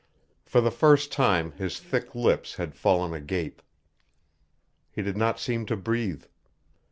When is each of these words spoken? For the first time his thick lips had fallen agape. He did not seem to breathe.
For 0.43 0.61
the 0.61 0.71
first 0.71 1.11
time 1.11 1.51
his 1.51 1.79
thick 1.79 2.15
lips 2.15 2.55
had 2.55 2.73
fallen 2.73 3.13
agape. 3.13 3.61
He 4.89 5.03
did 5.03 5.15
not 5.15 5.39
seem 5.39 5.63
to 5.67 5.77
breathe. 5.77 6.25